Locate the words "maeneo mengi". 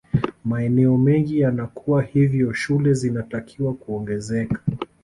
0.45-1.39